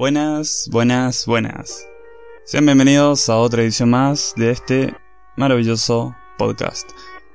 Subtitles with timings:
[0.00, 1.86] Buenas, buenas, buenas.
[2.46, 4.94] Sean bienvenidos a otra edición más de este
[5.36, 6.88] maravilloso podcast.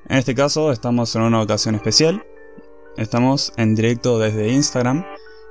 [0.09, 2.25] En este caso estamos en una ocasión especial.
[2.97, 5.05] Estamos en directo desde Instagram.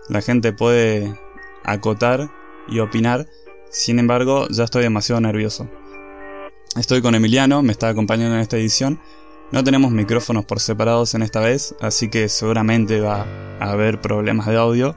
[0.09, 1.17] La gente puede
[1.63, 2.33] acotar
[2.67, 3.29] y opinar.
[3.71, 5.69] Sin embargo, ya estoy demasiado nervioso.
[6.77, 8.99] Estoy con Emiliano, me está acompañando en esta edición.
[9.53, 13.25] No tenemos micrófonos por separados en esta vez, así que seguramente va
[13.61, 14.97] a haber problemas de audio.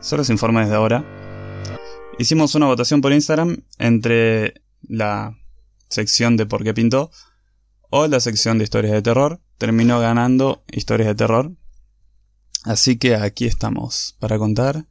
[0.00, 1.17] Solo se informa desde ahora.
[2.18, 5.38] Hicimos una votación por Instagram entre la
[5.88, 7.12] sección de por qué pintó
[7.90, 9.40] o la sección de historias de terror.
[9.56, 11.52] Terminó ganando historias de terror.
[12.64, 14.86] Así que aquí estamos para contar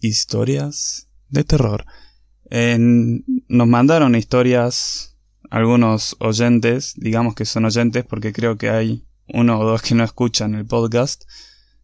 [0.00, 1.86] historias de terror.
[2.48, 5.16] nos mandaron historias
[5.50, 10.04] algunos oyentes, digamos que son oyentes porque creo que hay uno o dos que no
[10.04, 11.24] escuchan el podcast.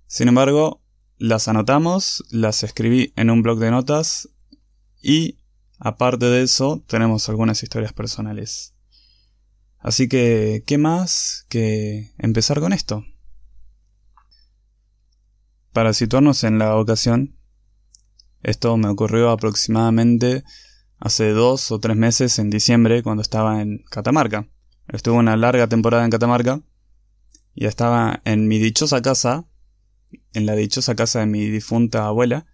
[0.06, 0.80] Sin embargo,
[1.18, 4.28] las anotamos, las escribí en un blog de notas
[5.02, 5.38] y
[5.78, 8.74] aparte de eso tenemos algunas historias personales.
[9.78, 13.04] Así que, ¿qué más que empezar con esto?
[15.72, 17.38] Para situarnos en la ocasión,
[18.42, 20.44] esto me ocurrió aproximadamente
[20.98, 24.48] hace dos o tres meses en diciembre cuando estaba en Catamarca.
[24.88, 26.60] Estuve una larga temporada en Catamarca
[27.54, 29.46] y estaba en mi dichosa casa,
[30.34, 32.46] en la dichosa casa de mi difunta abuela,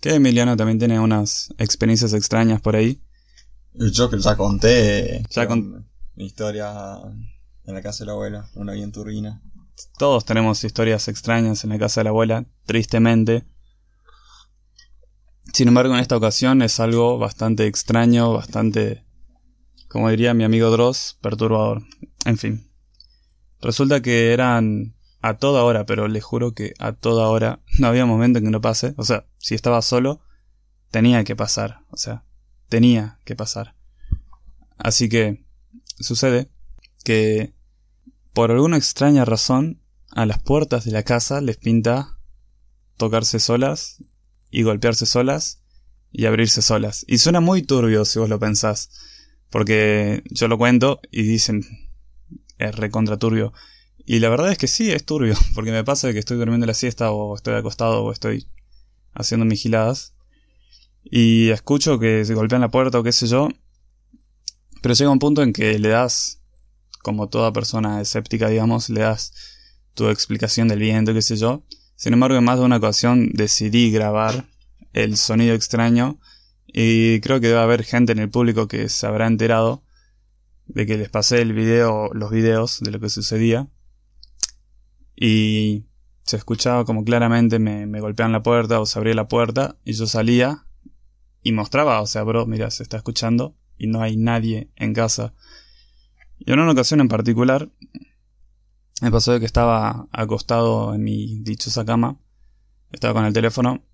[0.00, 3.02] que Emiliano también tiene unas experiencias extrañas por ahí.
[3.72, 5.88] Yo que ya conté ya con...
[6.14, 6.98] mi historia
[7.64, 9.42] en la casa de la abuela, una bien turbina.
[9.98, 13.44] Todos tenemos historias extrañas en la casa de la abuela, tristemente.
[15.52, 19.04] Sin embargo, en esta ocasión es algo bastante extraño, bastante,
[19.88, 21.82] como diría mi amigo Dross, perturbador.
[22.24, 22.70] En fin.
[23.60, 28.06] Resulta que eran a toda hora, pero les juro que a toda hora no había
[28.06, 28.94] momento en que no pase.
[28.96, 30.20] O sea, si estaba solo,
[30.90, 31.80] tenía que pasar.
[31.90, 32.24] O sea,
[32.68, 33.74] tenía que pasar.
[34.78, 35.44] Así que
[36.00, 36.50] sucede
[37.04, 37.54] que
[38.32, 42.18] por alguna extraña razón a las puertas de la casa les pinta
[42.96, 44.02] tocarse solas
[44.50, 45.62] y golpearse solas
[46.12, 47.04] y abrirse solas.
[47.08, 48.90] Y suena muy turbio si vos lo pensás.
[49.50, 51.62] Porque yo lo cuento y dicen
[52.58, 53.52] es recontra turbio.
[54.08, 56.74] Y la verdad es que sí, es turbio, porque me pasa que estoy durmiendo la
[56.74, 58.46] siesta o estoy acostado o estoy
[59.12, 60.14] haciendo mis giladas
[61.02, 63.48] y escucho que se golpean la puerta o qué sé yo,
[64.80, 66.40] pero llega un punto en que le das,
[67.02, 69.32] como toda persona escéptica, digamos, le das
[69.94, 71.64] tu explicación del viento, qué sé yo.
[71.96, 74.46] Sin embargo, en más de una ocasión decidí grabar
[74.92, 76.20] el sonido extraño
[76.66, 79.82] y creo que debe haber gente en el público que se habrá enterado
[80.66, 83.68] de que les pasé el video, los videos de lo que sucedía
[85.16, 85.86] y
[86.22, 89.94] se escuchaba como claramente me, me golpeaban la puerta o se abría la puerta y
[89.94, 90.66] yo salía
[91.42, 95.34] y mostraba, o sea, bro, mira, se está escuchando y no hay nadie en casa.
[96.38, 97.70] Y en una ocasión en particular
[99.00, 102.18] me pasó de que estaba acostado en mi dichosa cama,
[102.92, 103.84] estaba con el teléfono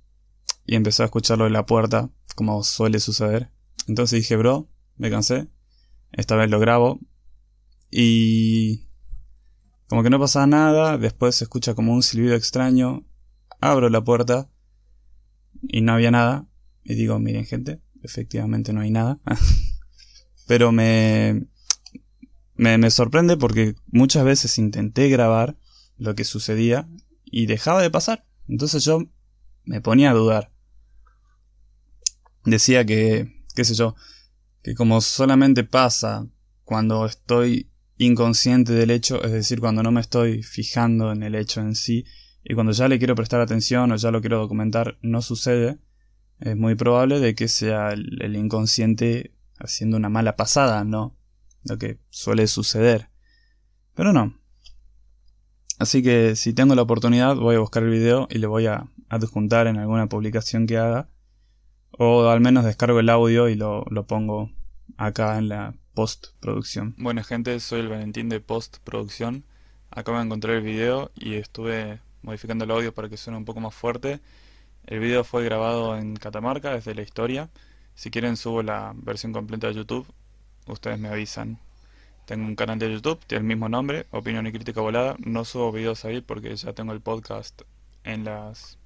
[0.65, 3.51] y empecé a escucharlo en la puerta, como suele suceder.
[3.87, 5.49] Entonces dije, bro, me cansé,
[6.13, 7.01] esta vez lo grabo
[7.91, 8.87] y
[9.93, 13.05] como que no pasa nada, después se escucha como un silbido extraño,
[13.61, 14.49] abro la puerta
[15.61, 16.49] y no había nada.
[16.83, 19.21] Y digo, miren gente, efectivamente no hay nada.
[20.47, 21.47] Pero me,
[22.55, 25.59] me, me sorprende porque muchas veces intenté grabar
[25.99, 26.89] lo que sucedía
[27.27, 28.27] y dejaba de pasar.
[28.49, 29.03] Entonces yo
[29.65, 30.55] me ponía a dudar.
[32.47, 33.95] Decía que, qué sé yo,
[34.63, 36.27] que como solamente pasa
[36.65, 37.72] cuando estoy
[38.03, 42.05] inconsciente del hecho, es decir, cuando no me estoy fijando en el hecho en sí
[42.45, 45.79] y cuando ya le quiero prestar atención o ya lo quiero documentar, no sucede,
[46.41, 51.17] es muy probable de que sea el, inconsciente haciendo una mala pasada, ¿no?
[51.65, 53.11] Lo que suele suceder.
[53.95, 54.37] Pero no.
[55.79, 58.89] Así que si tengo la oportunidad voy a buscar el video y le voy a
[59.09, 61.09] adjuntar en alguna publicación que haga.
[61.99, 64.51] O al menos descargo el audio y lo, lo pongo
[64.97, 66.95] acá en la postproducción.
[66.97, 69.45] Bueno gente, soy el Valentín de postproducción.
[69.91, 73.61] Acabo de encontrar el video y estuve modificando el audio para que suene un poco
[73.61, 74.21] más fuerte.
[74.87, 77.51] El video fue grabado en Catamarca, desde la historia.
[77.95, 80.07] Si quieren subo la versión completa de YouTube.
[80.67, 81.59] Ustedes me avisan.
[82.25, 85.17] Tengo un canal de YouTube, tiene el mismo nombre, Opinión y Crítica Volada.
[85.19, 87.63] No subo videos ahí porque ya tengo el podcast
[88.05, 88.79] en las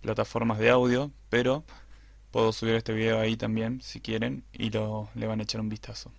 [0.00, 1.64] plataformas de audio, pero
[2.32, 5.68] puedo subir este video ahí también si quieren y lo, le van a echar un
[5.68, 6.10] vistazo.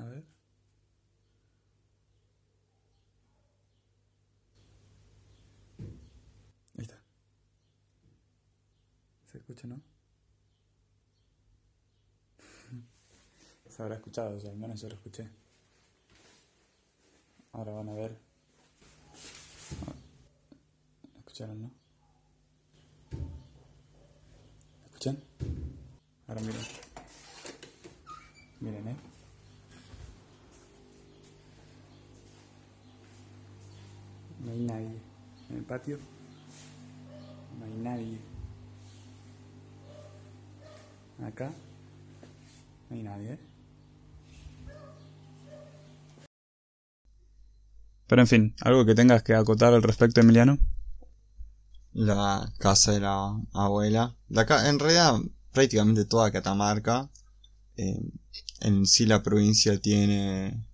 [0.00, 0.24] A ver.
[6.78, 6.98] Ahí está.
[9.26, 9.78] ¿Se escucha, no?
[13.68, 15.28] Se habrá escuchado, o sea, al menos yo lo escuché.
[17.52, 18.16] Ahora van a ver.
[21.12, 21.70] ¿Lo escucharon, no?
[24.86, 25.18] Escuchan?
[26.26, 26.64] Ahora miren.
[28.60, 29.19] Miren, eh.
[34.44, 34.98] No hay nadie.
[35.50, 35.98] En el patio
[37.58, 38.18] no hay nadie.
[41.26, 41.52] Acá
[42.88, 43.38] no hay nadie.
[48.06, 50.58] Pero en fin, algo que tengas que acotar al respecto, Emiliano.
[51.92, 54.16] La casa de la abuela.
[54.28, 55.20] La ca- en realidad,
[55.52, 57.10] prácticamente toda Catamarca.
[57.76, 58.00] eh,
[58.60, 60.66] en sí la provincia tiene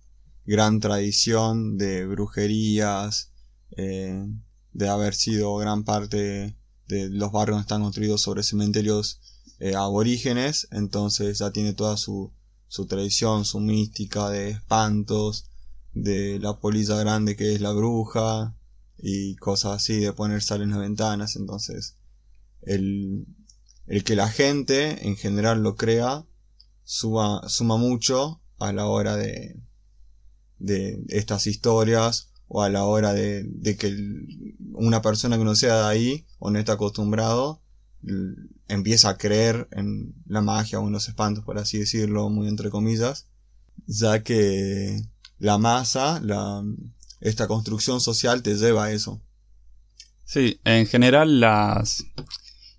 [0.45, 3.31] gran tradición de brujerías,
[3.71, 4.25] eh,
[4.73, 6.55] de haber sido gran parte
[6.87, 9.19] de los barrios están construidos sobre cementerios
[9.59, 12.31] eh, aborígenes, entonces ya tiene toda su,
[12.67, 15.49] su tradición, su mística de espantos,
[15.93, 18.55] de la polilla grande que es la bruja
[18.97, 21.97] y cosas así, de poner sal en las ventanas, entonces
[22.61, 23.25] el,
[23.87, 26.25] el que la gente en general lo crea
[26.83, 29.59] suma, suma mucho a la hora de,
[30.59, 33.95] de estas historias o a la hora de, de que
[34.73, 37.61] una persona que no sea de ahí o no está acostumbrado
[38.67, 42.69] empieza a creer en la magia o en los espantos, por así decirlo, muy entre
[42.69, 43.27] comillas,
[43.85, 45.01] ya que
[45.39, 46.63] la masa, la,
[47.19, 49.21] esta construcción social te lleva a eso.
[50.25, 52.05] Sí, en general las,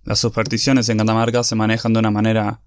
[0.04, 2.62] las supersticiones en Catamarca se manejan de una manera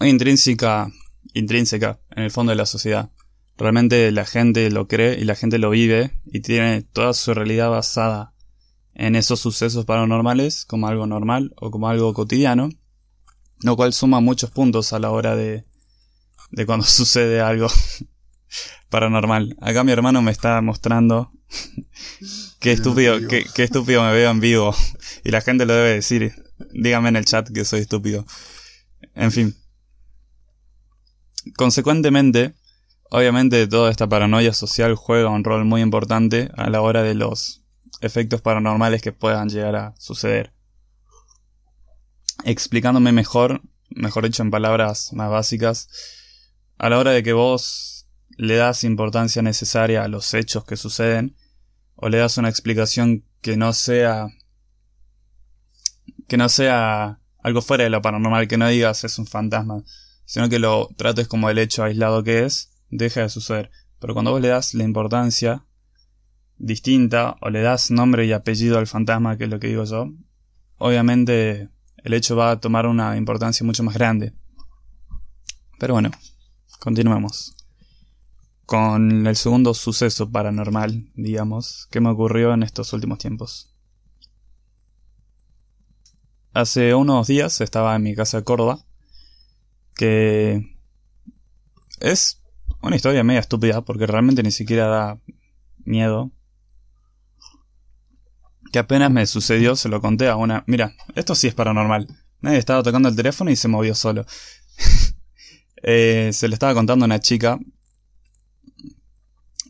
[0.00, 0.90] intrínseca,
[1.34, 3.10] intrínseca en el fondo de la sociedad.
[3.58, 7.70] Realmente la gente lo cree y la gente lo vive y tiene toda su realidad
[7.70, 8.34] basada
[8.94, 12.68] en esos sucesos paranormales como algo normal o como algo cotidiano,
[13.60, 15.64] lo cual suma muchos puntos a la hora de,
[16.50, 17.68] de cuando sucede algo
[18.90, 19.56] paranormal.
[19.60, 21.30] Acá mi hermano me está mostrando
[22.60, 24.74] qué estúpido, qué, qué estúpido me veo en vivo.
[25.24, 26.34] Y la gente lo debe decir.
[26.72, 28.24] Dígame en el chat que soy estúpido.
[29.14, 29.54] En fin.
[31.54, 32.54] Consecuentemente,
[33.10, 37.62] obviamente toda esta paranoia social juega un rol muy importante a la hora de los
[38.00, 40.52] efectos paranormales que puedan llegar a suceder.
[42.44, 45.88] Explicándome mejor, mejor dicho en palabras más básicas,
[46.78, 48.06] a la hora de que vos
[48.36, 51.36] le das importancia necesaria a los hechos que suceden,
[51.94, 54.28] o le das una explicación que no sea
[56.28, 59.82] que no sea algo fuera de lo paranormal, que no digas es un fantasma,
[60.24, 63.70] sino que lo trates como el hecho aislado que es, deja de suceder.
[63.98, 65.64] Pero cuando vos le das la importancia
[66.58, 70.10] distinta o le das nombre y apellido al fantasma, que es lo que digo yo,
[70.78, 74.34] obviamente el hecho va a tomar una importancia mucho más grande.
[75.78, 76.10] Pero bueno,
[76.80, 77.56] continuemos
[78.66, 83.72] con el segundo suceso paranormal, digamos, que me ocurrió en estos últimos tiempos.
[86.52, 88.84] Hace unos días estaba en mi casa de Córdoba,
[89.94, 90.76] que
[92.00, 92.42] es
[92.86, 95.20] una historia media estúpida porque realmente ni siquiera da
[95.84, 96.30] miedo.
[98.72, 100.64] Que apenas me sucedió, se lo conté a una...
[100.66, 102.08] Mira, esto sí es paranormal.
[102.40, 104.24] Nadie estaba tocando el teléfono y se movió solo.
[105.88, 107.60] Eh, se le estaba contando a una chica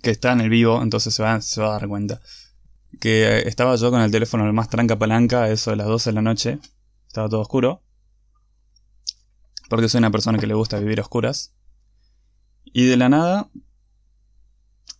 [0.02, 2.22] que está en el vivo, entonces se va, se va a dar cuenta.
[3.00, 6.14] Que estaba yo con el teléfono el más tranca palanca, eso de las 12 de
[6.14, 6.58] la noche.
[7.08, 7.82] Estaba todo oscuro.
[9.68, 11.55] Porque soy una persona que le gusta vivir a oscuras.
[12.76, 13.48] Y de la nada.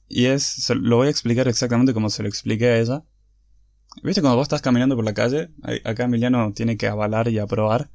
[0.09, 0.71] Y es.
[0.71, 3.05] lo voy a explicar exactamente como se lo expliqué a ella.
[4.03, 5.51] ¿Viste cuando vos estás caminando por la calle?
[5.85, 7.91] Acá Emiliano tiene que avalar y aprobar.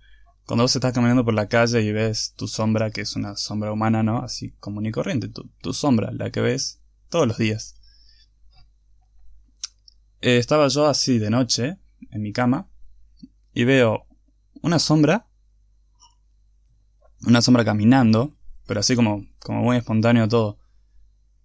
[0.45, 3.71] Cuando vos estás caminando por la calle y ves tu sombra, que es una sombra
[3.71, 4.19] humana, ¿no?
[4.19, 5.29] Así común y corriente.
[5.29, 7.73] Tu, tu sombra, la que ves todos los días.
[10.21, 11.79] Eh, estaba yo así de noche,
[12.11, 12.69] en mi cama,
[13.51, 14.05] y veo
[14.61, 15.25] una sombra,
[17.25, 18.37] una sombra caminando,
[18.71, 20.57] pero así como, como muy espontáneo todo.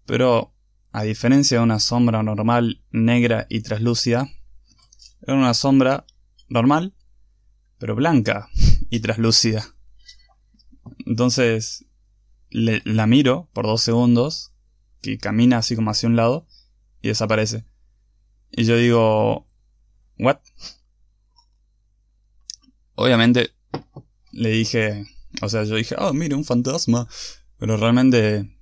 [0.05, 0.55] Pero,
[0.93, 4.29] a diferencia de una sombra normal, negra y traslúcida,
[5.23, 6.07] era una sombra
[6.49, 6.95] normal,
[7.79, 8.49] pero blanca
[8.91, 9.75] y traslúcida.
[11.05, 11.87] Entonces,
[12.51, 14.53] la miro por dos segundos,
[15.03, 16.47] que camina así como hacia un lado,
[17.03, 17.67] y desaparece.
[18.53, 19.49] Y yo digo,
[20.17, 20.39] ¿what?
[22.95, 23.51] Obviamente
[24.31, 25.07] le dije,
[25.43, 27.09] o sea, yo dije, oh, mire, un fantasma.
[27.59, 28.57] Pero realmente,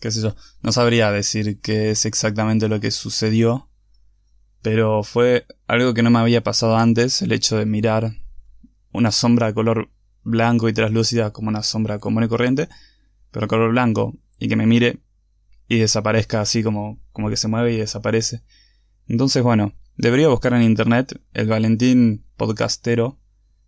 [0.00, 3.68] qué sé yo, no sabría decir qué es exactamente lo que sucedió.
[4.62, 8.12] Pero fue algo que no me había pasado antes, el hecho de mirar
[8.92, 9.90] una sombra de color
[10.22, 12.68] blanco y traslúcida como una sombra común y corriente.
[13.30, 15.00] pero color blanco, y que me mire
[15.68, 18.42] y desaparezca así como, como que se mueve y desaparece.
[19.06, 23.20] Entonces, bueno, debería buscar en internet el Valentín podcastero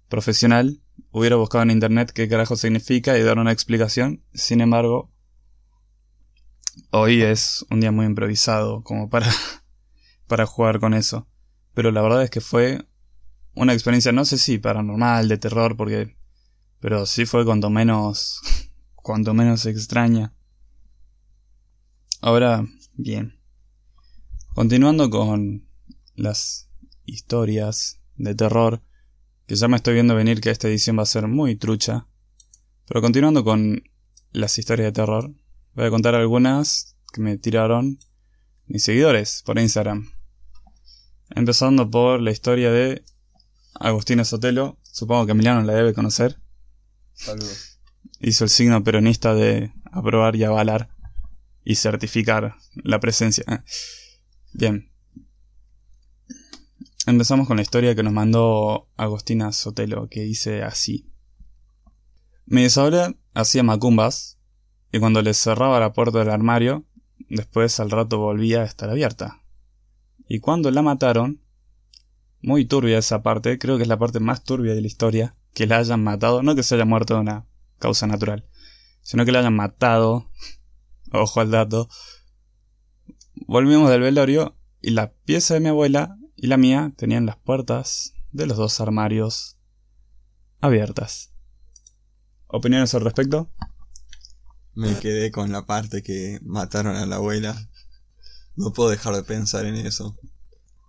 [0.08, 0.81] profesional.
[1.10, 4.22] Hubiera buscado en internet qué carajo significa y dar una explicación.
[4.32, 5.10] Sin embargo,
[6.90, 9.30] hoy es un día muy improvisado como para,
[10.26, 11.28] para jugar con eso.
[11.74, 12.86] Pero la verdad es que fue
[13.54, 16.16] una experiencia, no sé si paranormal, de terror, porque...
[16.80, 18.40] Pero sí fue cuanto menos...
[18.94, 20.34] cuanto menos extraña.
[22.20, 23.40] Ahora, bien.
[24.54, 25.66] Continuando con
[26.14, 26.70] las
[27.04, 28.82] historias de terror,
[29.46, 32.06] que ya me estoy viendo venir que esta edición va a ser muy trucha.
[32.86, 33.82] Pero continuando con
[34.32, 35.34] las historias de terror,
[35.74, 37.98] voy a contar algunas que me tiraron
[38.66, 40.10] mis seguidores por Instagram.
[41.30, 43.04] Empezando por la historia de
[43.74, 46.38] Agustina Sotelo, supongo que Emiliano la debe conocer.
[47.14, 47.78] Saludos.
[48.20, 50.90] Hizo el signo peronista de aprobar y avalar
[51.64, 53.64] y certificar la presencia.
[54.52, 54.91] Bien.
[57.04, 61.10] Empezamos con la historia que nos mandó Agustina Sotelo, que dice así.
[62.46, 64.38] Mi bisabuela hacía macumbas,
[64.92, 66.84] y cuando le cerraba la puerta del armario,
[67.28, 69.42] después al rato volvía a estar abierta.
[70.28, 71.42] Y cuando la mataron,
[72.40, 75.66] muy turbia esa parte, creo que es la parte más turbia de la historia, que
[75.66, 77.46] la hayan matado, no que se haya muerto de una
[77.80, 78.46] causa natural,
[79.00, 80.30] sino que la hayan matado,
[81.12, 81.88] ojo al dato,
[83.48, 88.12] volvimos del velorio y la pieza de mi abuela y la mía tenían las puertas
[88.32, 89.56] de los dos armarios
[90.60, 91.32] abiertas.
[92.48, 93.50] ¿Opiniones al respecto?
[94.74, 97.56] Me quedé con la parte que mataron a la abuela.
[98.56, 100.18] No puedo dejar de pensar en eso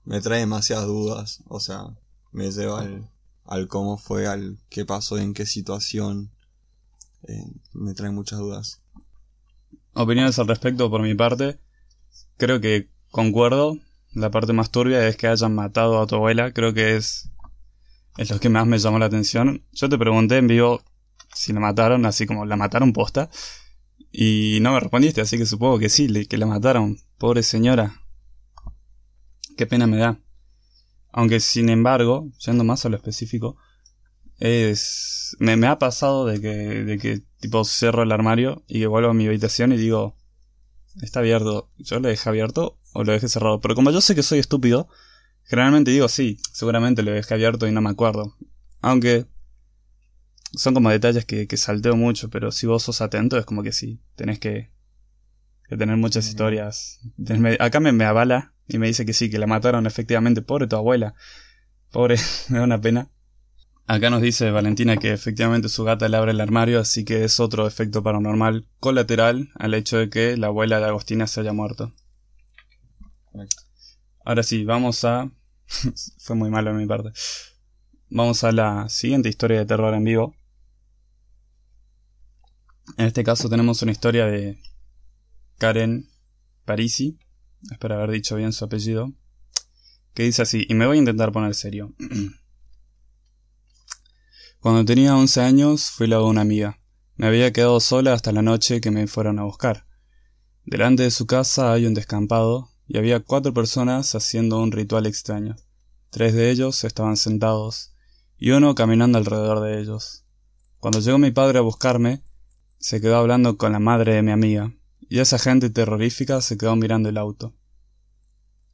[0.05, 1.86] me trae demasiadas dudas, o sea,
[2.31, 3.10] me lleva al,
[3.45, 6.31] al cómo fue, al qué pasó, en qué situación,
[7.27, 8.81] eh, me trae muchas dudas.
[9.93, 11.60] Opiniones al respecto por mi parte,
[12.38, 13.77] creo que concuerdo,
[14.13, 17.29] la parte más turbia es que hayan matado a tu abuela, creo que es,
[18.17, 19.63] es lo que más me llamó la atención.
[19.72, 20.82] Yo te pregunté en vivo
[21.34, 23.29] si la mataron, así como la mataron posta,
[24.12, 28.01] y no me respondiste, así que supongo que sí, que la mataron, pobre señora.
[29.58, 30.20] Qué pena me da.
[31.12, 33.58] Aunque sin embargo, yendo más a lo específico,
[34.39, 35.36] es.
[35.39, 39.10] Me, me ha pasado de que, de que tipo cierro el armario y que vuelvo
[39.10, 40.15] a mi habitación y digo.
[41.01, 41.72] Está abierto.
[41.77, 43.60] ¿Yo lo dejé abierto o lo dejé cerrado?
[43.62, 44.88] Pero como yo sé que soy estúpido,
[45.44, 48.36] generalmente digo sí, seguramente lo dejé abierto y no me acuerdo.
[48.82, 49.26] Aunque
[50.56, 53.72] son como detalles que, que salteo mucho, pero si vos sos atento es como que
[53.72, 54.72] sí, tenés que,
[55.68, 57.00] que tener muchas historias.
[57.60, 60.42] Acá me, me avala y me dice que sí, que la mataron efectivamente.
[60.42, 61.16] Pobre tu abuela.
[61.92, 62.18] Pobre,
[62.50, 63.10] me da una pena.
[63.86, 67.42] Acá nos dice Valentina que efectivamente su gata le abre el armario, así que es
[67.42, 71.94] otro efecto paranormal colateral al hecho de que la abuela de Agostina se haya muerto.
[74.25, 75.32] Ahora sí, vamos a...
[76.20, 77.12] Fue muy malo de mi parte.
[78.10, 80.36] Vamos a la siguiente historia de terror en vivo.
[82.98, 84.62] En este caso tenemos una historia de
[85.58, 86.10] Karen
[86.66, 87.18] Parisi,
[87.72, 89.13] espero haber dicho bien su apellido,
[90.13, 91.94] que dice así, y me voy a intentar poner serio.
[94.60, 96.80] Cuando tenía 11 años fui la de una amiga.
[97.16, 99.88] Me había quedado sola hasta la noche que me fueron a buscar.
[100.66, 105.56] Delante de su casa hay un descampado y había cuatro personas haciendo un ritual extraño.
[106.10, 107.94] Tres de ellos estaban sentados
[108.38, 110.25] y uno caminando alrededor de ellos.
[110.80, 112.24] Cuando llegó mi padre a buscarme,
[112.78, 114.74] se quedó hablando con la madre de mi amiga,
[115.08, 117.56] y esa gente terrorífica se quedó mirando el auto.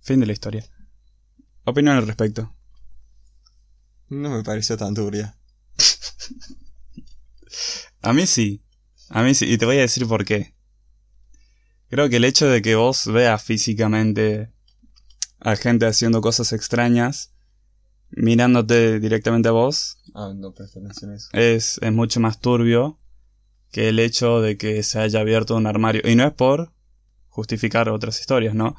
[0.01, 0.65] Fin de la historia.
[1.65, 2.55] Opinión al respecto.
[4.07, 5.37] No me pareció tan turbia.
[8.01, 8.63] a mí sí.
[9.09, 9.45] A mí sí.
[9.45, 10.55] Y te voy a decir por qué.
[11.89, 14.51] Creo que el hecho de que vos veas físicamente
[15.39, 17.33] a gente haciendo cosas extrañas,
[18.11, 21.29] mirándote directamente a vos, ah, no eso.
[21.33, 22.99] Es, es mucho más turbio
[23.71, 26.01] que el hecho de que se haya abierto un armario.
[26.03, 26.73] Y no es por
[27.27, 28.75] justificar otras historias, ¿no?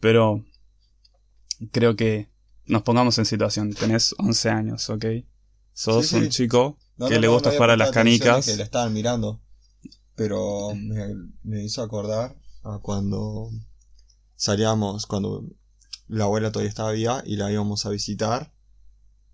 [0.00, 0.44] Pero
[1.72, 2.28] creo que
[2.66, 3.72] nos pongamos en situación.
[3.72, 5.04] Tenés 11 años, ¿ok?
[5.72, 6.78] Sos un chico
[7.08, 8.46] que le gusta jugar a las canicas.
[8.46, 9.40] Que le estaban mirando.
[10.16, 10.74] Pero
[11.42, 13.50] me, hizo acordar a cuando
[14.34, 15.44] salíamos, cuando
[16.08, 18.52] la abuela todavía estaba viva y la íbamos a visitar.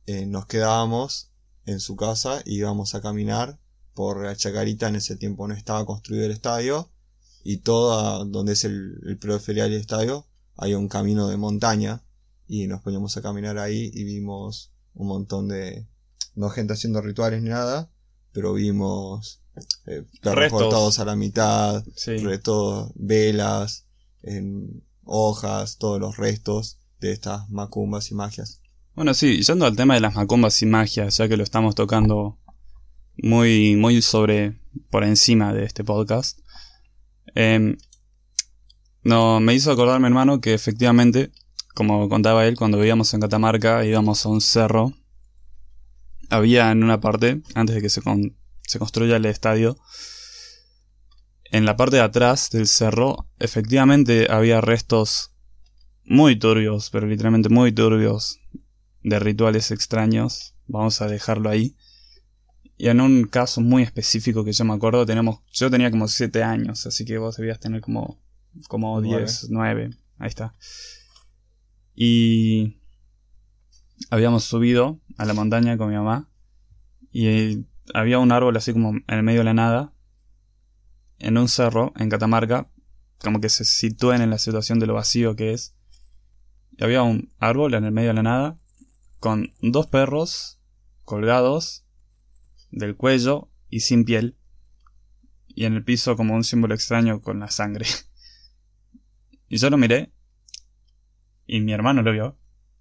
[0.07, 1.31] Eh, nos quedábamos
[1.65, 3.61] en su casa y íbamos a caminar
[3.95, 4.89] por la Chacarita.
[4.89, 6.91] En ese tiempo no estaba construido el estadio.
[7.45, 12.05] Y todo donde es el, el ferial del estadio hay un camino de montaña
[12.47, 15.89] y nos poníamos a caminar ahí y vimos un montón de
[16.35, 17.91] no gente haciendo rituales ni nada
[18.33, 19.42] pero vimos
[19.87, 20.63] eh, perros Restos.
[20.63, 22.17] cortados a la mitad, Sí.
[22.19, 23.87] restos, velas,
[24.23, 28.61] en hojas, todos los restos de estas macumbas y magias.
[28.95, 32.39] Bueno, sí, yendo al tema de las macumbas y magias, ya que lo estamos tocando
[33.23, 34.59] muy, muy sobre,
[34.91, 36.39] por encima de este podcast.
[37.35, 37.77] em,
[39.05, 41.33] no, me hizo acordar mi hermano que efectivamente,
[41.75, 44.93] como contaba él, cuando vivíamos en Catamarca, íbamos a un cerro.
[46.31, 49.77] Había en una parte, antes de que se, con- se construya el estadio,
[51.53, 55.35] en la parte de atrás del cerro, efectivamente había restos
[56.03, 58.41] muy turbios, pero literalmente muy turbios,
[59.03, 60.55] de rituales extraños.
[60.67, 61.77] Vamos a dejarlo ahí.
[62.79, 66.43] Y en un caso muy específico que yo me acuerdo, tenemos, yo tenía como 7
[66.43, 68.19] años, así que vos debías tener como,
[68.69, 69.25] como Nueve.
[69.25, 69.91] 10, 9,
[70.21, 70.55] ahí está.
[71.95, 72.79] Y
[74.09, 76.31] habíamos subido a la montaña con mi mamá
[77.13, 79.93] y había un árbol así como en el medio de la nada,
[81.19, 82.69] en un cerro, en Catamarca,
[83.23, 85.77] como que se sitúen en la situación de lo vacío que es.
[86.77, 88.59] Y había un árbol en el medio de la nada,
[89.21, 90.61] con dos perros
[91.05, 91.85] colgados
[92.71, 94.37] del cuello y sin piel,
[95.47, 97.87] y en el piso como un símbolo extraño con la sangre.
[99.49, 100.11] Y yo lo miré,
[101.47, 102.39] y mi hermano lo vio,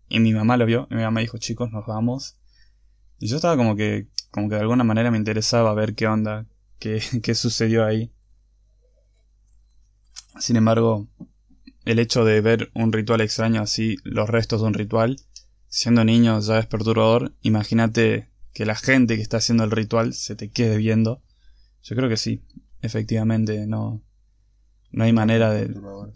[0.07, 2.40] y mi mamá lo vio, y mi mamá dijo, chicos, nos vamos.
[3.21, 6.47] Y yo estaba como que, como que de alguna manera me interesaba ver qué onda,
[6.79, 8.11] qué, qué sucedió ahí.
[10.39, 11.07] Sin embargo,
[11.85, 15.17] el hecho de ver un ritual extraño así, los restos de un ritual,
[15.67, 17.35] siendo niño ya es perturbador.
[17.43, 21.21] Imagínate que la gente que está haciendo el ritual se te quede viendo.
[21.83, 22.41] Yo creo que sí,
[22.81, 24.01] efectivamente, no,
[24.91, 25.71] no hay manera de...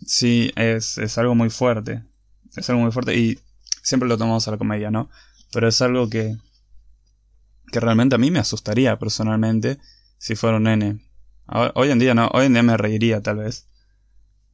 [0.07, 2.03] Sí, es, es algo muy fuerte.
[2.57, 3.37] Es algo muy fuerte y
[3.83, 5.11] siempre lo tomamos a la comedia, ¿no?
[5.51, 6.35] Pero es algo que,
[7.75, 9.79] que realmente a mí me asustaría personalmente
[10.17, 11.05] si fuera un nene.
[11.73, 13.67] Hoy en día no, hoy en día me reiría tal vez.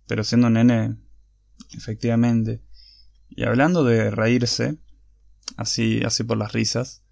[0.08, 0.98] Pero siendo un nene,
[1.78, 2.64] efectivamente.
[3.30, 4.80] Y hablando de reírse,
[5.56, 7.04] así, así por las risas,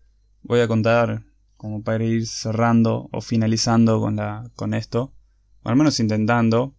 [0.42, 1.26] voy a contar
[1.58, 5.14] como para ir cerrando o finalizando con la, con esto.
[5.62, 6.76] O al menos intentando.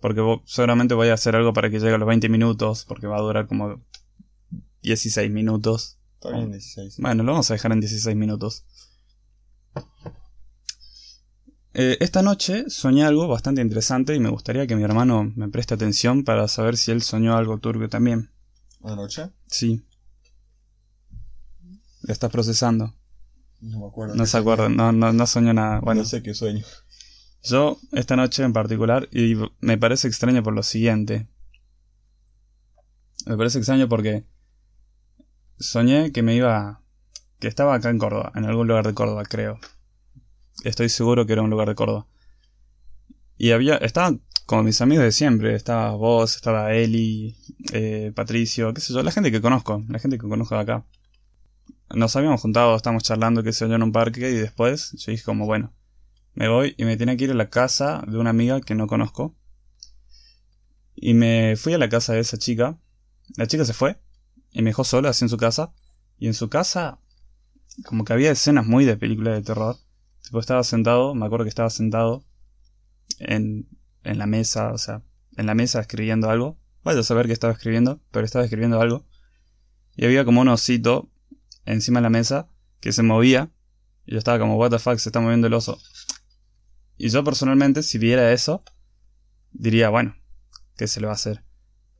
[0.00, 3.16] Porque seguramente voy a hacer algo para que llegue a los 20 minutos, porque va
[3.16, 3.82] a durar como
[4.82, 5.99] 16 minutos.
[6.22, 6.98] Está bien, 16.
[6.98, 8.66] Bueno, lo vamos a dejar en 16 minutos.
[11.72, 15.72] Eh, esta noche soñé algo bastante interesante y me gustaría que mi hermano me preste
[15.72, 18.30] atención para saber si él soñó algo turbio también.
[18.82, 19.30] ¿Anoche?
[19.46, 19.86] Sí.
[22.02, 22.94] Lo estás procesando.
[23.62, 24.14] No me acuerdo.
[24.14, 25.80] No se acuerda, no, no, no soñó nada.
[25.80, 26.66] Bueno, no sé qué sueño.
[27.44, 31.30] yo esta noche en particular, y me parece extraño por lo siguiente.
[33.24, 34.26] Me parece extraño porque
[35.60, 36.82] soñé que me iba...
[37.38, 39.58] que estaba acá en Córdoba, en algún lugar de Córdoba, creo.
[40.64, 42.06] Estoy seguro que era un lugar de Córdoba.
[43.38, 43.76] Y había...
[43.76, 45.54] estaban como mis amigos de siempre.
[45.54, 47.36] Estaba vos, estaba Eli,
[47.72, 50.84] eh, Patricio, qué sé yo, la gente que conozco, la gente que conozco de acá.
[51.94, 55.22] Nos habíamos juntado, estábamos charlando, qué sé yo, en un parque y después yo dije
[55.24, 55.72] como, bueno,
[56.34, 58.88] me voy y me tenía que ir a la casa de una amiga que no
[58.88, 59.36] conozco.
[60.96, 62.76] Y me fui a la casa de esa chica.
[63.36, 64.00] La chica se fue
[64.52, 65.72] y me dejó sola así en su casa.
[66.18, 66.98] Y en su casa,
[67.84, 69.76] como que había escenas muy de película de terror.
[70.22, 72.24] Tipo, estaba sentado, me acuerdo que estaba sentado
[73.18, 73.68] en,
[74.04, 75.02] en la mesa, o sea,
[75.36, 76.58] en la mesa escribiendo algo.
[76.82, 79.06] Vaya a saber qué estaba escribiendo, pero estaba escribiendo algo.
[79.96, 81.10] Y había como un osito
[81.64, 82.48] encima de la mesa
[82.80, 83.50] que se movía.
[84.06, 85.78] Y yo estaba como, what the fuck, se está moviendo el oso.
[86.96, 88.62] Y yo personalmente, si viera eso,
[89.52, 90.16] diría, bueno,
[90.76, 91.44] ¿qué se le va a hacer?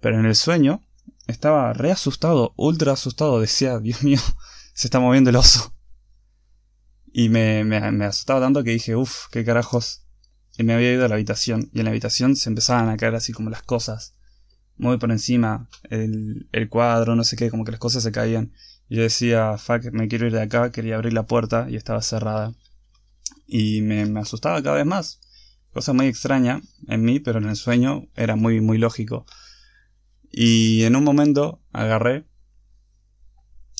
[0.00, 0.82] Pero en el sueño,
[1.30, 4.20] estaba re asustado, ultra asustado, decía, Dios mío,
[4.74, 5.74] se está moviendo el oso.
[7.12, 10.04] Y me, me, asustaba tanto que dije, uff, qué carajos.
[10.56, 11.70] Y me había ido a la habitación.
[11.72, 14.14] Y en la habitación se empezaban a caer así como las cosas.
[14.76, 15.68] Muy por encima.
[15.88, 18.52] El, el cuadro, no sé qué, como que las cosas se caían.
[18.88, 20.70] Y yo decía, fuck, me quiero ir de acá.
[20.70, 22.54] Quería abrir la puerta y estaba cerrada.
[23.46, 25.20] Y me, me asustaba cada vez más.
[25.72, 29.26] Cosa muy extraña en mí, pero en el sueño era muy, muy lógico.
[30.32, 32.26] Y en un momento agarré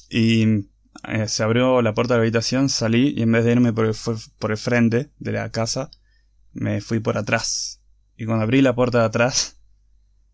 [0.09, 0.45] y
[1.09, 3.87] eh, se abrió la puerta de la habitación, salí y en vez de irme por
[3.87, 3.95] el,
[4.39, 5.91] por el frente de la casa,
[6.53, 7.81] me fui por atrás.
[8.17, 9.59] Y cuando abrí la puerta de atrás,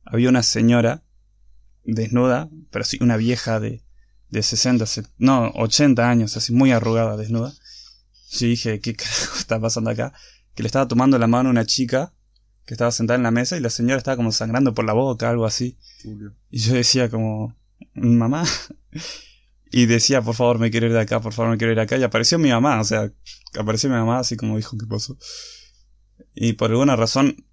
[0.05, 1.05] había una señora
[1.85, 3.85] desnuda, pero sí una vieja de,
[4.31, 7.53] de 60, se- no, 80 años, así muy arrugada, desnuda.
[8.31, 10.13] Yo dije, ¿qué carajo está pasando acá?
[10.55, 12.13] Que le estaba tomando la mano a una chica
[12.67, 15.31] que estaba sentada en la mesa y la señora estaba como sangrando por la boca,
[15.31, 15.79] algo así.
[16.03, 16.35] Julio.
[16.51, 17.57] Y yo decía como,
[17.95, 18.45] mamá.
[19.71, 21.83] Y decía, por favor, me quiero ir de acá, por favor, me quiero ir de
[21.83, 21.97] acá.
[21.97, 23.13] Y apareció mi mamá, o sea,
[23.59, 25.19] apareció mi mamá así como dijo, ¿qué pasó?
[26.35, 27.45] Y por alguna razón,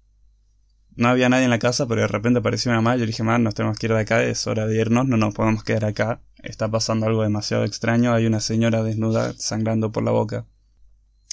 [0.96, 2.96] no había nadie en la casa, pero de repente apareció mi mamá.
[2.96, 5.16] Y yo dije, man, nos tenemos que ir de acá, es hora de irnos, no
[5.16, 6.22] nos podemos quedar acá.
[6.42, 10.46] Está pasando algo demasiado extraño, hay una señora desnuda sangrando por la boca.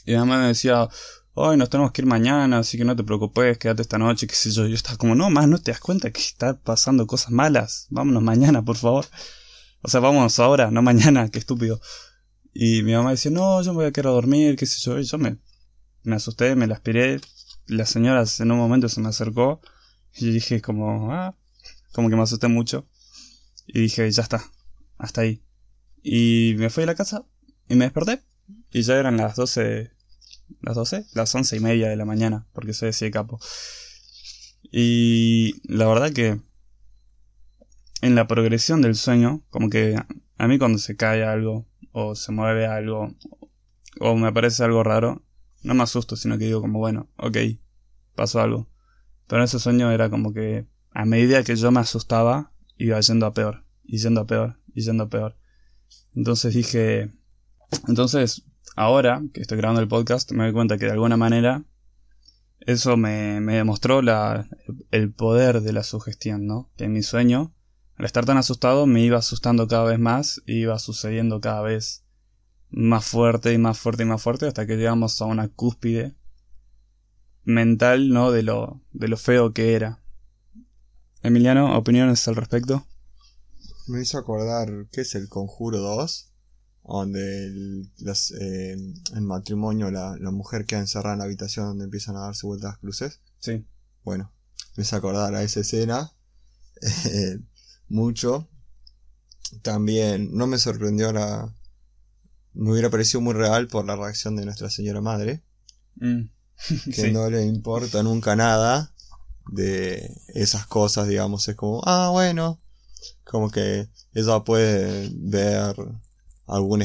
[0.05, 0.87] Y mi mamá me decía,
[1.33, 4.35] hoy nos tenemos que ir mañana, así que no te preocupes, quédate esta noche, qué
[4.35, 4.67] sé yo.
[4.67, 7.87] Yo estaba como, no, más, no te das cuenta que está pasando cosas malas.
[7.89, 9.05] Vámonos mañana, por favor.
[9.81, 11.79] O sea, vámonos ahora, no mañana, qué estúpido.
[12.53, 14.99] Y mi mamá decía, no, yo me voy a quedar a dormir, qué sé yo.
[14.99, 15.37] Y yo me,
[16.03, 17.21] me asusté, me la aspiré.
[17.67, 19.61] La señora en un momento se me acercó.
[20.15, 21.35] Y dije como, ah,
[21.93, 22.87] como que me asusté mucho.
[23.67, 24.43] Y dije, ya está,
[24.97, 25.43] hasta ahí.
[26.03, 27.25] Y me fui a la casa
[27.69, 28.21] y me desperté.
[28.71, 29.91] Y ya eran las 12,
[30.61, 33.39] las 12, las once y media de la mañana, porque soy así de capo.
[34.71, 36.41] Y la verdad que
[38.01, 39.95] en la progresión del sueño, como que
[40.37, 43.15] a mí cuando se cae algo, o se mueve algo,
[43.99, 45.23] o me aparece algo raro,
[45.63, 47.37] no me asusto, sino que digo como, bueno, ok,
[48.15, 48.69] pasó algo.
[49.27, 53.25] Pero en ese sueño era como que a medida que yo me asustaba, iba yendo
[53.25, 55.37] a peor, y yendo a peor, y yendo a peor.
[56.15, 57.11] Entonces dije,
[57.87, 58.43] entonces,
[58.75, 61.63] ahora que estoy grabando el podcast, me doy cuenta que de alguna manera
[62.61, 64.47] eso me, demostró la,
[64.91, 66.69] el poder de la sugestión, ¿no?
[66.77, 67.53] Que en mi sueño,
[67.95, 72.03] al estar tan asustado, me iba asustando cada vez más, y iba sucediendo cada vez
[72.69, 76.15] más fuerte y más fuerte y más fuerte hasta que llegamos a una cúspide
[77.43, 78.31] mental, ¿no?
[78.31, 80.01] De lo, de lo feo que era.
[81.23, 82.85] Emiliano, ¿opiniones al respecto?
[83.87, 86.30] Me hizo acordar, ¿qué es el Conjuro 2?
[86.83, 91.85] Donde el, las, eh, el matrimonio, la, la, mujer queda encerrada en la habitación donde
[91.85, 93.19] empiezan a darse vueltas las cruces.
[93.39, 93.65] Sí.
[94.03, 94.31] Bueno,
[94.75, 96.11] me hizo acordar a esa escena
[97.05, 97.39] eh,
[97.87, 98.49] mucho.
[99.61, 101.53] También no me sorprendió la...
[102.53, 105.43] Me hubiera parecido muy real por la reacción de nuestra señora madre.
[105.95, 106.23] Mm.
[106.85, 107.11] que Sí.
[107.11, 108.93] no le importa nunca nada
[109.51, 112.61] de esas cosas, digamos, es como, ah, bueno,
[113.23, 115.75] como que ella puede ver
[116.51, 116.83] algún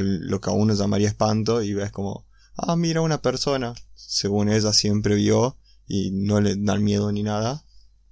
[0.00, 4.72] lo que a uno llamaría espanto y ves como, ah, mira una persona, según ella
[4.72, 7.64] siempre vio y no le dan miedo ni nada,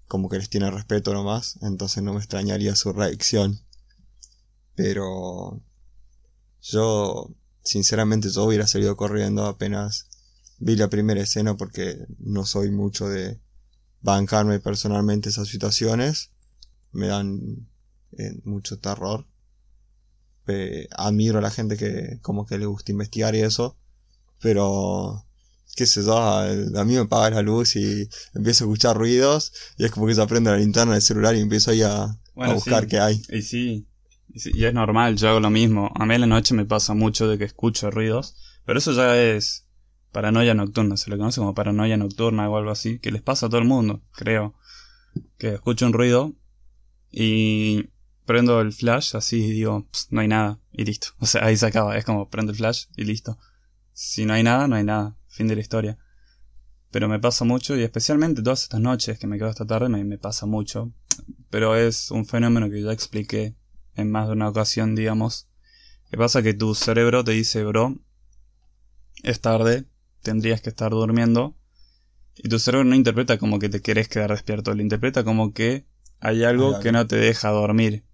[0.09, 3.61] como que les tiene respeto nomás, entonces no me extrañaría su reacción.
[4.75, 5.61] Pero
[6.63, 10.09] yo, sinceramente, yo hubiera salido corriendo apenas
[10.59, 13.41] vi la primera escena porque no soy mucho de
[14.01, 16.31] bancarme personalmente esas situaciones.
[16.93, 17.69] Me dan
[18.19, 19.27] eh, mucho terror.
[20.97, 23.77] Admiro a la gente que como que le gusta investigar y eso.
[24.41, 25.25] Pero,
[25.77, 26.47] qué sé yo, a,
[26.85, 30.23] mí me apaga la luz y empiezo a escuchar ruidos y es como que se
[30.23, 32.89] aprende la linterna del celular y empiezo ahí a, Bueno, a buscar sí.
[32.89, 33.23] qué hay.
[33.31, 33.87] Y sí,
[34.33, 35.91] y sí, y es normal, yo hago lo mismo.
[35.95, 39.17] A mí en la noche me pasa mucho de que escucho ruidos, pero eso ya
[39.17, 39.67] es
[40.13, 43.49] paranoia nocturna, se le conoce como paranoia nocturna o algo así, que les pasa a
[43.49, 44.55] todo el mundo, creo.
[45.39, 46.35] Que escucho un ruido
[47.11, 47.91] y
[48.27, 51.09] prendo el flash así y digo, "Ps, no hay nada, y listo.
[51.21, 53.39] O sea, ahí se acaba, es como prendo el flash y listo.
[53.93, 55.99] Si no hay nada, no hay nada, fin de la historia.
[56.91, 60.05] Pero me pasa mucho y especialmente todas estas noches que me quedo hasta tarde me,
[60.05, 60.93] me pasa mucho.
[61.51, 63.55] Pero es un fenómeno que ya expliqué
[63.95, 65.49] en más de una ocasión, digamos.
[66.11, 67.97] Que pasa que tu cerebro te dice, bro,
[69.23, 69.87] es tarde,
[70.23, 71.57] tendrías que estar durmiendo.
[72.37, 75.87] Y tu cerebro no interpreta como que te querés quedar despierto, lo interpreta como que
[76.21, 76.81] hay algo Hay algo.
[76.83, 78.05] que no te deja dormir.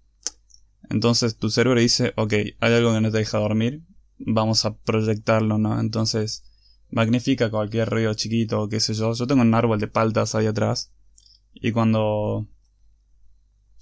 [0.89, 3.83] Entonces tu cerebro dice, ok, hay algo que no te deja dormir,
[4.17, 5.79] vamos a proyectarlo, ¿no?
[5.79, 6.43] Entonces
[6.89, 9.13] magnifica cualquier ruido chiquito o qué sé yo.
[9.13, 10.91] Yo tengo un árbol de paltas ahí atrás.
[11.53, 12.47] Y cuando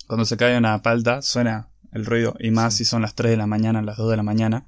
[0.08, 3.38] cuando se cae una palta suena el ruido y más si son las 3 de
[3.38, 4.68] la mañana, las 2 de la mañana.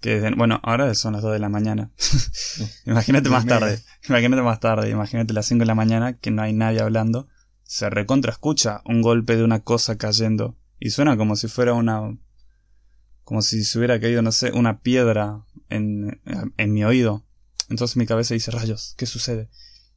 [0.00, 1.90] Que de- bueno, ahora son las 2 de la mañana.
[2.86, 6.52] imagínate más tarde, imagínate más tarde, imagínate las 5 de la mañana que no hay
[6.52, 7.28] nadie hablando.
[7.62, 12.16] Se recontra escucha un golpe de una cosa cayendo y suena como si fuera una
[13.24, 16.20] como si se hubiera caído, no sé, una piedra en,
[16.58, 17.24] en mi oído.
[17.70, 19.48] Entonces mi cabeza dice, rayos, ¿qué sucede?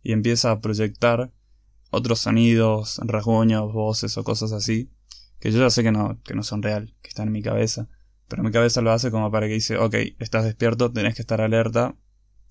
[0.01, 1.33] Y empieza a proyectar
[1.91, 4.91] otros sonidos, rasguños, voces o cosas así,
[5.39, 7.89] que yo ya sé que no, que no son real, que están en mi cabeza.
[8.29, 11.41] Pero mi cabeza lo hace como para que dice, ok, estás despierto, tenés que estar
[11.41, 11.95] alerta,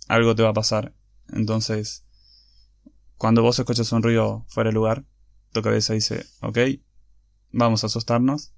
[0.08, 0.94] algo te va a pasar.
[1.32, 2.04] Entonces,
[3.16, 5.04] cuando vos escuchas un ruido fuera de lugar,
[5.52, 6.58] tu cabeza dice, ok,
[7.56, 8.52] vamos a asustarnos,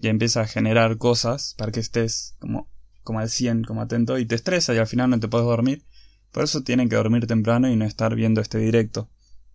[0.00, 2.68] y empieza a generar cosas para que estés como,
[3.02, 5.84] como al 100, como atento, y te estresa y al final no te puedes dormir.
[6.32, 9.10] Por eso tienen que dormir temprano y no estar viendo este directo.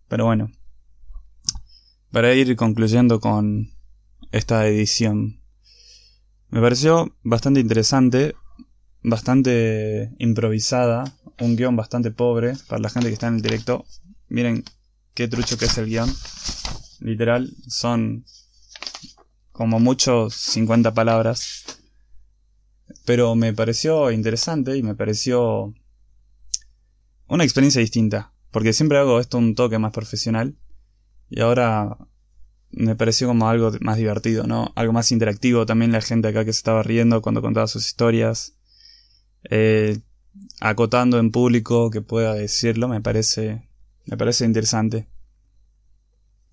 [0.08, 0.50] Pero bueno,
[2.10, 3.70] para ir concluyendo con
[4.30, 5.42] esta edición,
[6.52, 8.34] Me pareció bastante interesante,
[9.02, 11.04] bastante improvisada,
[11.40, 13.86] un guion bastante pobre para la gente que está en el directo.
[14.28, 14.62] Miren
[15.14, 16.14] qué trucho que es el guion.
[17.00, 18.26] Literal, son
[19.52, 21.64] como mucho 50 palabras.
[23.04, 25.74] Pero me pareció interesante y me pareció
[27.26, 28.32] una experiencia distinta.
[28.50, 30.56] Porque siempre hago esto un toque más profesional.
[31.30, 31.96] Y ahora
[32.70, 34.72] me pareció como algo más divertido, ¿no?
[34.74, 35.66] Algo más interactivo.
[35.66, 38.54] También la gente acá que se estaba riendo cuando contaba sus historias.
[39.50, 40.00] Eh,
[40.60, 43.68] acotando en público que pueda decirlo, me parece,
[44.06, 45.08] me parece interesante.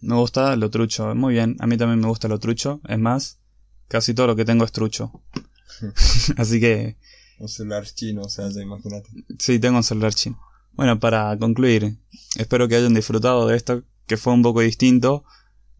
[0.02, 3.40] Me gusta lo trucho, muy bien, a mí también me gusta lo trucho, es más,
[3.88, 5.12] casi todo lo que tengo es trucho.
[6.38, 6.98] Así que...
[7.40, 9.10] Un celular chino, o sea, ya imagínate.
[9.38, 10.40] Sí, tengo un celular chino.
[10.74, 11.98] Bueno, para concluir,
[12.38, 15.24] espero que hayan disfrutado de esto, que fue un poco distinto.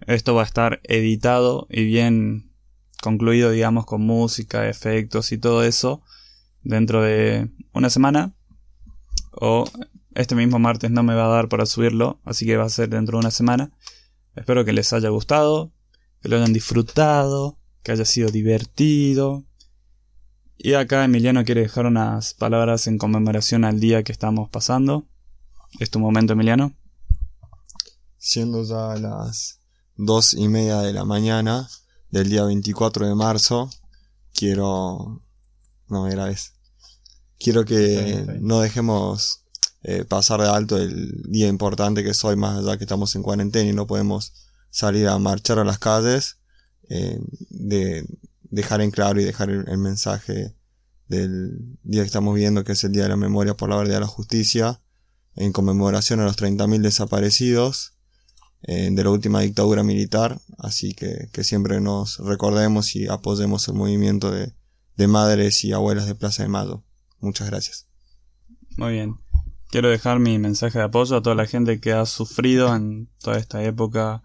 [0.08, 2.52] Esto va a estar editado y bien
[3.02, 6.02] concluido, digamos, con música, efectos y todo eso
[6.64, 8.34] dentro de una semana.
[9.32, 9.66] O
[10.16, 12.90] este mismo martes no me va a dar para subirlo, así que va a ser
[12.90, 13.72] dentro de una semana.
[14.40, 15.74] Espero que les haya gustado,
[16.22, 19.44] que lo hayan disfrutado, que haya sido divertido.
[20.58, 25.06] Y acá Emiliano quiere dejar unas palabras en conmemoración al día que estamos pasando.
[25.82, 26.74] Es tu momento, Emiliano.
[28.18, 29.60] Siendo ya las
[29.98, 31.68] dos y media de la mañana
[32.10, 33.70] del día 24 de marzo,
[34.34, 35.22] quiero
[35.90, 36.54] no me grabes.
[37.38, 39.39] Quiero que no dejemos
[39.84, 43.24] eh, pasar de alto el día importante que es hoy, más allá que estamos en
[43.24, 44.34] cuarentena y no podemos
[44.70, 46.38] salir a marchar a las calles,
[46.90, 48.06] eh, de
[48.44, 50.56] dejar en claro y dejar el, mensaje
[51.08, 53.96] del día que estamos viendo, que es el Día de la Memoria por la Verdad
[53.96, 54.82] de la Justicia,
[55.36, 57.94] en conmemoración a los 30.000 desaparecidos
[58.64, 63.76] eh, de la última dictadura militar, así que, que siempre nos recordemos y apoyemos el
[63.76, 64.54] movimiento de,
[64.98, 66.84] de madres y abuelas de Plaza de Mayo.
[67.20, 67.88] Muchas gracias.
[68.78, 69.16] Muy bien.
[69.70, 73.38] Quiero dejar mi mensaje de apoyo a toda la gente que ha sufrido en toda
[73.38, 74.24] esta época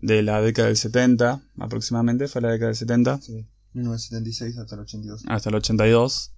[0.00, 3.20] de la década del 70, aproximadamente, fue la década del 70.
[3.20, 5.24] Sí, 1976 hasta el 82.
[5.28, 6.32] Hasta el 82,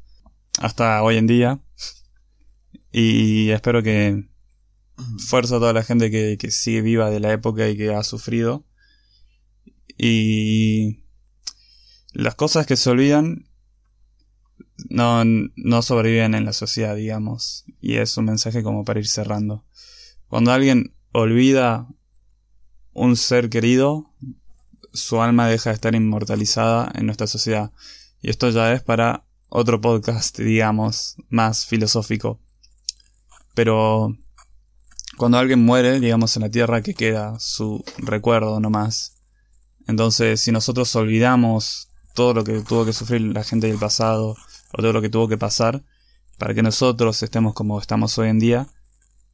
[0.60, 1.60] hasta hoy en día.
[2.92, 4.28] Y espero que
[5.18, 8.02] fuerza a toda la gente que, que sigue viva de la época y que ha
[8.02, 8.66] sufrido.
[9.96, 11.04] Y
[12.12, 13.49] las cosas que se olvidan
[14.88, 17.64] no, no sobreviven en la sociedad, digamos.
[17.80, 19.64] Y es un mensaje como para ir cerrando.
[20.28, 21.88] Cuando alguien olvida
[22.92, 24.12] un ser querido,
[24.92, 27.72] su alma deja de estar inmortalizada en nuestra sociedad.
[28.22, 32.40] Y esto ya es para otro podcast, digamos, más filosófico.
[33.54, 34.16] Pero
[35.16, 39.16] cuando alguien muere, digamos, en la tierra, que queda su recuerdo nomás.
[39.86, 44.36] Entonces, si nosotros olvidamos todo lo que tuvo que sufrir la gente del pasado,
[44.72, 45.82] o todo lo que tuvo que pasar,
[46.38, 48.66] para que nosotros estemos como estamos hoy en día,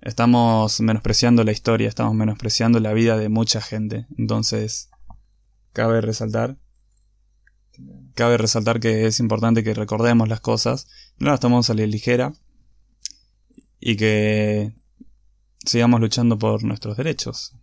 [0.00, 4.06] estamos menospreciando la historia, estamos menospreciando la vida de mucha gente.
[4.18, 4.90] Entonces,
[5.72, 6.56] cabe resaltar,
[8.14, 12.32] cabe resaltar que es importante que recordemos las cosas, no las tomamos a la ligera,
[13.80, 14.72] y que
[15.64, 17.54] sigamos luchando por nuestros derechos.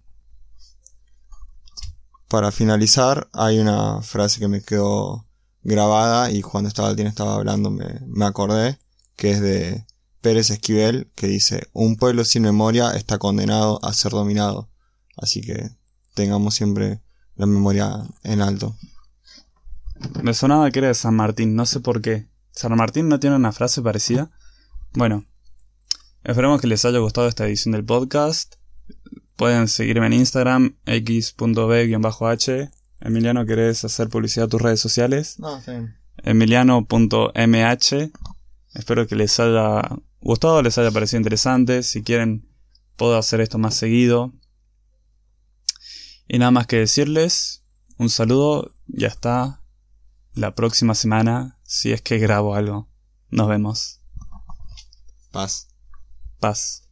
[2.33, 5.27] Para finalizar, hay una frase que me quedó
[5.61, 8.79] grabada y cuando estaba el estaba hablando me, me acordé,
[9.15, 9.85] que es de
[10.19, 14.71] Pérez Esquivel, que dice, un pueblo sin memoria está condenado a ser dominado.
[15.15, 15.69] Así que
[16.15, 17.03] tengamos siempre
[17.35, 18.75] la memoria en alto.
[20.23, 22.29] Me sonaba que era de San Martín, no sé por qué.
[22.49, 24.31] ¿San Martín no tiene una frase parecida?
[24.93, 25.23] Bueno,
[26.23, 28.55] esperemos que les haya gustado esta edición del podcast.
[29.35, 32.71] Pueden seguirme en Instagram, x.b-h.
[33.01, 35.39] Emiliano, ¿querés hacer publicidad a tus redes sociales?
[35.39, 35.71] No, sí.
[36.17, 38.11] Emiliano.mh.
[38.73, 39.81] Espero que les haya
[40.21, 41.83] gustado, les haya parecido interesante.
[41.83, 42.47] Si quieren,
[42.95, 44.33] puedo hacer esto más seguido.
[46.27, 47.63] Y nada más que decirles,
[47.97, 49.61] un saludo y hasta
[50.33, 52.89] la próxima semana, si es que grabo algo.
[53.29, 54.01] Nos vemos.
[55.31, 55.67] Paz.
[56.39, 56.82] Paz.